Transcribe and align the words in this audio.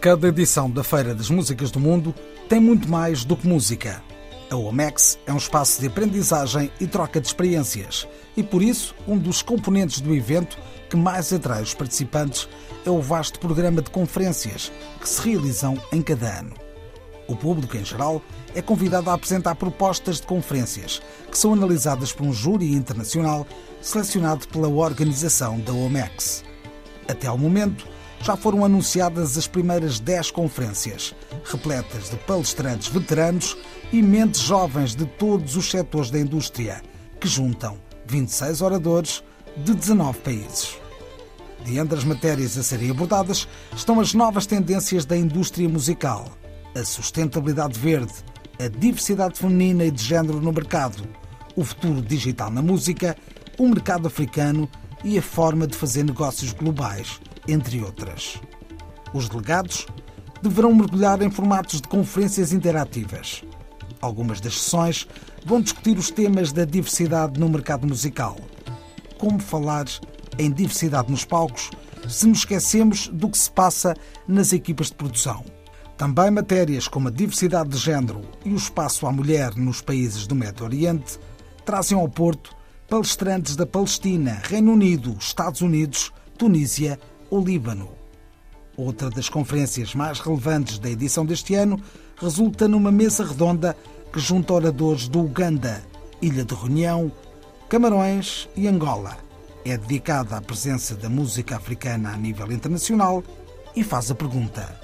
Cada 0.00 0.28
edição 0.28 0.70
da 0.70 0.84
Feira 0.84 1.12
das 1.12 1.28
Músicas 1.28 1.72
do 1.72 1.80
Mundo 1.80 2.14
tem 2.48 2.60
muito 2.60 2.88
mais 2.88 3.24
do 3.24 3.36
que 3.36 3.48
música. 3.48 4.00
A 4.48 4.54
OMEX 4.54 5.18
é 5.26 5.32
um 5.32 5.36
espaço 5.36 5.80
de 5.80 5.88
aprendizagem 5.88 6.70
e 6.80 6.86
troca 6.86 7.20
de 7.20 7.26
experiências 7.26 8.06
e, 8.36 8.42
por 8.44 8.62
isso, 8.62 8.94
um 9.08 9.18
dos 9.18 9.42
componentes 9.42 10.00
do 10.00 10.14
evento 10.14 10.56
que 10.88 10.96
mais 10.96 11.32
atrai 11.32 11.62
os 11.62 11.74
participantes 11.74 12.48
é 12.86 12.90
o 12.90 13.00
vasto 13.00 13.40
programa 13.40 13.82
de 13.82 13.90
conferências 13.90 14.70
que 15.00 15.08
se 15.08 15.20
realizam 15.28 15.76
em 15.92 16.00
cada 16.00 16.38
ano. 16.38 16.54
O 17.26 17.34
público, 17.34 17.76
em 17.76 17.84
geral, 17.84 18.22
é 18.54 18.62
convidado 18.62 19.10
a 19.10 19.14
apresentar 19.14 19.56
propostas 19.56 20.20
de 20.20 20.28
conferências 20.28 21.02
que 21.28 21.36
são 21.36 21.52
analisadas 21.52 22.12
por 22.12 22.24
um 22.24 22.32
júri 22.32 22.72
internacional 22.72 23.44
selecionado 23.82 24.46
pela 24.46 24.68
organização 24.68 25.58
da 25.58 25.72
OMEX. 25.72 26.44
Até 27.08 27.26
ao 27.26 27.36
momento, 27.36 27.84
já 28.22 28.36
foram 28.36 28.64
anunciadas 28.64 29.38
as 29.38 29.46
primeiras 29.46 30.00
10 30.00 30.30
conferências, 30.30 31.14
repletas 31.44 32.10
de 32.10 32.16
palestrantes 32.18 32.88
veteranos 32.88 33.56
e 33.92 34.02
mentes 34.02 34.40
jovens 34.40 34.94
de 34.94 35.06
todos 35.06 35.56
os 35.56 35.70
setores 35.70 36.10
da 36.10 36.18
indústria, 36.18 36.82
que 37.20 37.28
juntam 37.28 37.78
26 38.06 38.60
oradores 38.62 39.22
de 39.56 39.74
19 39.74 40.18
países. 40.20 40.78
De 41.64 41.78
entre 41.78 41.98
as 41.98 42.04
matérias 42.04 42.56
a 42.56 42.62
serem 42.62 42.90
abordadas 42.90 43.48
estão 43.74 44.00
as 44.00 44.14
novas 44.14 44.46
tendências 44.46 45.04
da 45.04 45.16
indústria 45.16 45.68
musical, 45.68 46.26
a 46.74 46.84
sustentabilidade 46.84 47.78
verde, 47.78 48.12
a 48.58 48.68
diversidade 48.68 49.38
feminina 49.38 49.84
e 49.84 49.90
de 49.90 50.02
género 50.02 50.40
no 50.40 50.52
mercado, 50.52 51.02
o 51.56 51.64
futuro 51.64 52.00
digital 52.00 52.50
na 52.50 52.62
música, 52.62 53.16
o 53.58 53.68
mercado 53.68 54.06
africano 54.06 54.68
e 55.04 55.18
a 55.18 55.22
forma 55.22 55.66
de 55.66 55.76
fazer 55.76 56.04
negócios 56.04 56.52
globais, 56.52 57.20
entre 57.48 57.82
outras. 57.82 58.40
Os 59.12 59.28
delegados 59.28 59.86
deverão 60.42 60.74
mergulhar 60.74 61.20
em 61.22 61.30
formatos 61.30 61.80
de 61.80 61.88
conferências 61.88 62.52
interativas. 62.52 63.42
Algumas 64.00 64.40
das 64.40 64.60
sessões 64.60 65.08
vão 65.44 65.60
discutir 65.60 65.98
os 65.98 66.10
temas 66.10 66.52
da 66.52 66.64
diversidade 66.64 67.40
no 67.40 67.48
mercado 67.48 67.86
musical. 67.86 68.36
Como 69.18 69.40
falar 69.40 69.86
em 70.38 70.52
diversidade 70.52 71.10
nos 71.10 71.24
palcos 71.24 71.70
se 72.08 72.26
nos 72.26 72.38
esquecemos 72.38 73.08
do 73.08 73.28
que 73.28 73.38
se 73.38 73.50
passa 73.50 73.94
nas 74.26 74.52
equipas 74.52 74.88
de 74.88 74.94
produção. 74.94 75.44
Também 75.96 76.30
matérias 76.30 76.86
como 76.86 77.08
a 77.08 77.10
diversidade 77.10 77.70
de 77.70 77.76
género 77.76 78.20
e 78.44 78.50
o 78.50 78.56
espaço 78.56 79.06
à 79.06 79.10
mulher 79.10 79.56
nos 79.56 79.80
países 79.80 80.26
do 80.26 80.34
Médio 80.34 80.64
Oriente 80.64 81.18
trazem 81.64 81.98
ao 81.98 82.08
Porto 82.08 82.56
palestrantes 82.88 83.56
da 83.56 83.66
Palestina, 83.66 84.40
Reino 84.44 84.72
Unido, 84.72 85.16
Estados 85.18 85.60
Unidos, 85.60 86.12
Tunísia 86.38 86.98
ou 87.30 87.44
Líbano. 87.44 87.88
Outra 88.76 89.10
das 89.10 89.28
conferências 89.28 89.94
mais 89.94 90.20
relevantes 90.20 90.78
da 90.78 90.88
edição 90.88 91.26
deste 91.26 91.54
ano 91.54 91.80
resulta 92.16 92.68
numa 92.68 92.92
mesa 92.92 93.24
redonda 93.24 93.76
que 94.12 94.20
junta 94.20 94.52
oradores 94.52 95.08
do 95.08 95.20
Uganda, 95.20 95.82
Ilha 96.22 96.44
de 96.44 96.54
Reunião, 96.54 97.10
Camarões 97.68 98.48
e 98.56 98.66
Angola. 98.66 99.18
É 99.64 99.76
dedicada 99.76 100.36
à 100.36 100.40
presença 100.40 100.94
da 100.94 101.08
música 101.08 101.56
africana 101.56 102.12
a 102.12 102.16
nível 102.16 102.50
internacional 102.52 103.22
e 103.74 103.82
faz 103.82 104.10
a 104.10 104.14
pergunta: 104.14 104.80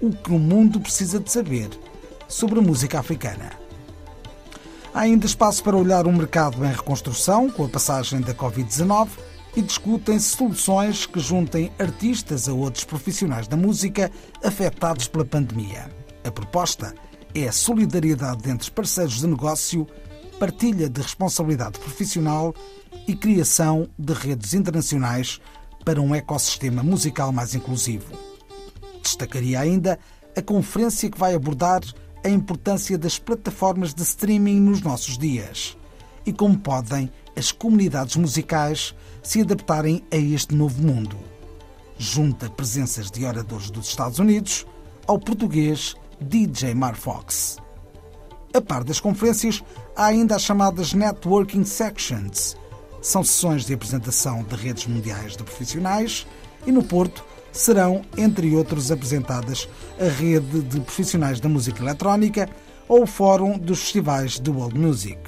o 0.00 0.10
que 0.10 0.32
o 0.32 0.38
mundo 0.38 0.80
precisa 0.80 1.20
de 1.20 1.30
saber 1.30 1.68
sobre 2.28 2.58
a 2.58 2.62
música 2.62 3.00
africana? 3.00 3.50
Há 4.94 5.00
ainda 5.00 5.26
espaço 5.26 5.62
para 5.62 5.76
olhar 5.76 6.06
um 6.06 6.12
mercado 6.12 6.64
em 6.64 6.70
reconstrução 6.70 7.50
com 7.50 7.64
a 7.64 7.68
passagem 7.68 8.20
da 8.20 8.32
Covid-19 8.32 9.08
e 9.56 9.62
discutem-se 9.62 10.36
soluções 10.36 11.06
que 11.06 11.20
juntem 11.20 11.70
artistas 11.78 12.48
a 12.48 12.52
outros 12.52 12.84
profissionais 12.84 13.46
da 13.46 13.56
música 13.56 14.10
afetados 14.42 15.06
pela 15.06 15.24
pandemia. 15.24 15.90
A 16.24 16.30
proposta 16.30 16.94
é 17.34 17.46
a 17.46 17.52
solidariedade 17.52 18.48
entre 18.50 18.70
parceiros 18.70 19.20
de 19.20 19.26
negócio, 19.26 19.86
partilha 20.38 20.88
de 20.88 21.00
responsabilidade 21.00 21.78
profissional 21.78 22.54
e 23.06 23.14
criação 23.14 23.88
de 23.98 24.12
redes 24.12 24.54
internacionais 24.54 25.40
para 25.84 26.00
um 26.00 26.14
ecossistema 26.14 26.82
musical 26.82 27.30
mais 27.30 27.54
inclusivo. 27.54 28.12
Destacaria 29.02 29.60
ainda 29.60 29.98
a 30.36 30.42
conferência 30.42 31.10
que 31.10 31.18
vai 31.18 31.34
abordar 31.34 31.82
a 32.24 32.28
importância 32.28 32.96
das 32.96 33.18
plataformas 33.18 33.94
de 33.94 34.02
streaming 34.02 34.58
nos 34.58 34.80
nossos 34.80 35.18
dias 35.18 35.76
e 36.26 36.32
como 36.32 36.58
podem 36.58 37.10
as 37.36 37.52
comunidades 37.52 38.16
musicais 38.16 38.94
se 39.22 39.40
adaptarem 39.40 40.04
a 40.10 40.16
este 40.16 40.54
novo 40.54 40.82
mundo. 40.82 41.16
Junta 41.98 42.50
presenças 42.50 43.10
de 43.10 43.24
oradores 43.24 43.70
dos 43.70 43.88
Estados 43.88 44.18
Unidos 44.18 44.66
ao 45.06 45.18
português 45.18 45.94
DJ 46.20 46.74
Marfox. 46.74 47.58
A 48.52 48.60
par 48.60 48.84
das 48.84 49.00
conferências, 49.00 49.62
há 49.96 50.06
ainda 50.06 50.36
as 50.36 50.42
chamadas 50.42 50.92
Networking 50.92 51.64
Sections. 51.64 52.56
São 53.02 53.24
sessões 53.24 53.64
de 53.64 53.74
apresentação 53.74 54.42
de 54.44 54.54
redes 54.54 54.86
mundiais 54.86 55.36
de 55.36 55.42
profissionais 55.42 56.26
e 56.66 56.72
no 56.72 56.82
Porto 56.82 57.24
serão, 57.52 58.02
entre 58.16 58.54
outros, 58.54 58.90
apresentadas 58.90 59.68
a 60.00 60.04
rede 60.04 60.62
de 60.62 60.80
profissionais 60.80 61.40
da 61.40 61.48
música 61.48 61.82
eletrónica 61.82 62.48
ou 62.88 63.02
o 63.02 63.06
Fórum 63.06 63.58
dos 63.58 63.80
Festivais 63.80 64.38
de 64.38 64.50
World 64.50 64.78
Music. 64.78 65.18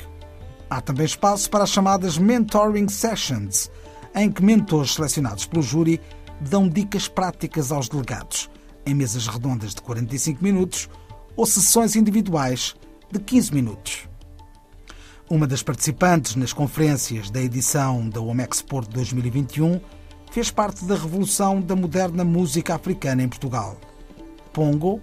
Há 0.68 0.80
também 0.80 1.06
espaço 1.06 1.48
para 1.48 1.64
as 1.64 1.70
chamadas 1.70 2.18
Mentoring 2.18 2.88
Sessions, 2.88 3.70
em 4.14 4.30
que 4.30 4.42
mentores 4.42 4.94
selecionados 4.94 5.46
pelo 5.46 5.62
júri 5.62 6.00
dão 6.40 6.68
dicas 6.68 7.08
práticas 7.08 7.70
aos 7.70 7.88
delegados, 7.88 8.50
em 8.84 8.94
mesas 8.94 9.26
redondas 9.26 9.74
de 9.74 9.82
45 9.82 10.42
minutos 10.42 10.88
ou 11.36 11.46
sessões 11.46 11.94
individuais 11.94 12.74
de 13.10 13.20
15 13.20 13.54
minutos. 13.54 14.08
Uma 15.28 15.46
das 15.46 15.62
participantes 15.62 16.36
nas 16.36 16.52
conferências 16.52 17.30
da 17.30 17.40
edição 17.40 18.08
da 18.08 18.20
Omexport 18.20 18.88
2021 18.90 19.80
fez 20.30 20.50
parte 20.50 20.84
da 20.84 20.94
revolução 20.94 21.60
da 21.60 21.74
moderna 21.74 22.24
música 22.24 22.74
africana 22.74 23.22
em 23.22 23.28
Portugal. 23.28 23.76
Pongo 24.52 25.00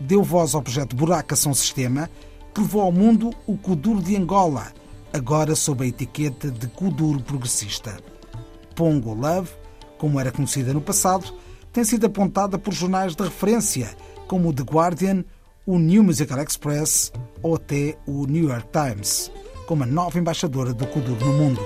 deu 0.00 0.22
voz 0.22 0.54
ao 0.54 0.62
projeto 0.62 0.96
Buraca 0.96 1.36
São 1.36 1.52
Sistema, 1.52 2.08
que 2.54 2.60
levou 2.60 2.82
ao 2.82 2.90
mundo 2.90 3.30
o 3.46 3.56
Kuduro 3.56 4.02
de 4.02 4.16
Angola, 4.16 4.72
agora 5.12 5.54
sob 5.54 5.84
a 5.84 5.88
etiqueta 5.88 6.50
de 6.50 6.66
Kuduro 6.68 7.20
Progressista. 7.20 7.98
Pongo 8.74 9.14
Love, 9.14 9.50
como 9.98 10.18
era 10.18 10.32
conhecida 10.32 10.72
no 10.72 10.80
passado, 10.80 11.34
tem 11.72 11.84
sido 11.84 12.06
apontada 12.06 12.58
por 12.58 12.72
jornais 12.72 13.14
de 13.14 13.22
referência 13.22 13.94
como 14.26 14.48
o 14.48 14.52
The 14.52 14.62
Guardian, 14.62 15.24
o 15.66 15.78
New 15.78 16.04
Musical 16.04 16.40
Express 16.40 17.12
ou 17.42 17.56
até 17.56 17.96
o 18.06 18.26
New 18.26 18.48
York 18.48 18.68
Times, 18.72 19.30
como 19.66 19.82
a 19.82 19.86
nova 19.86 20.18
embaixadora 20.18 20.72
do 20.72 20.86
Kuduro 20.86 21.24
no 21.24 21.32
mundo. 21.32 21.60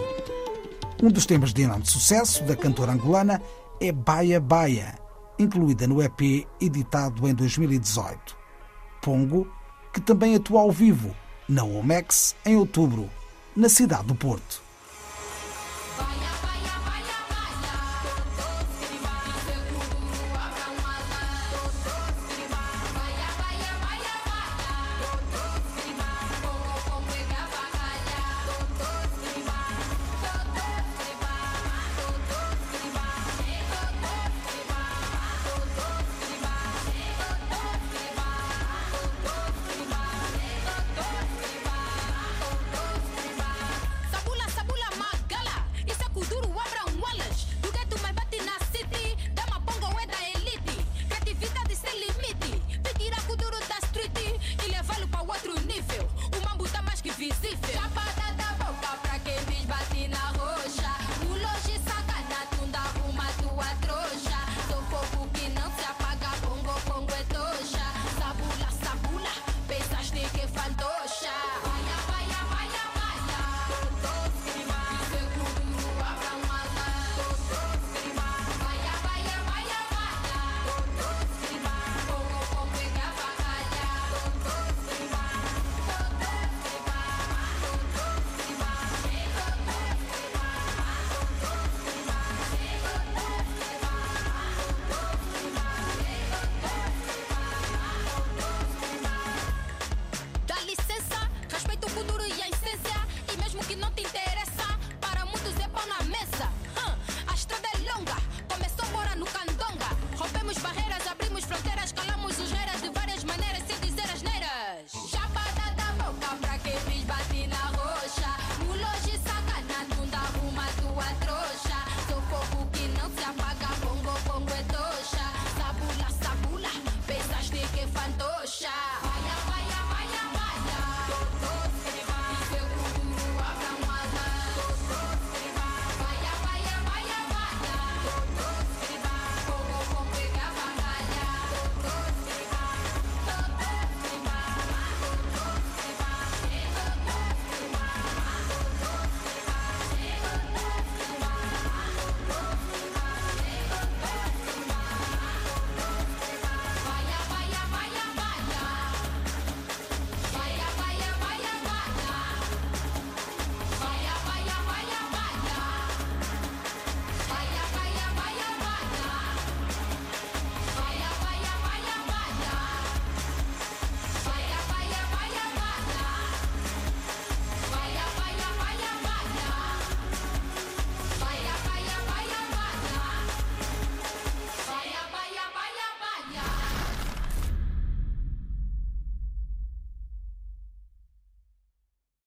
Um 1.03 1.11
dos 1.11 1.27
temas 1.27 1.53
de 1.53 1.63
enorme 1.63 1.87
sucesso 1.87 2.45
da 2.45 2.57
cantora 2.57 2.93
angolana 2.93 3.41
é 3.81 3.93
Baia 3.93 4.41
Baia, 4.41 4.99
incluída 5.39 5.87
no 5.87 6.03
EP 6.03 6.47
editado 6.61 7.29
em 7.29 7.35
2018. 7.35 8.37
Pongo, 9.03 9.47
que 9.93 10.01
também 10.01 10.35
atua 10.35 10.63
ao 10.63 10.73
vivo 10.73 11.15
na 11.49 11.65
Omex 11.65 12.35
em 12.47 12.57
outubro, 12.57 13.11
na 13.57 13.69
cidade 13.69 14.05
do 14.05 14.15
Porto. 14.15 14.63
Do 46.35 46.41
the. 46.41 46.64